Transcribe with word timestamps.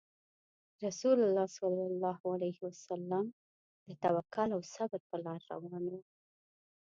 رسول 0.83 1.19
الله 1.23 1.45
صلى 1.45 1.85
الله 1.91 2.19
عليه 2.33 2.57
وسلم 2.67 3.25
د 3.87 3.89
توکل 4.03 4.49
او 4.55 4.61
صبر 4.75 4.99
په 5.09 5.15
لار 5.25 5.39
روان 5.53 5.83
وو. 5.91 5.99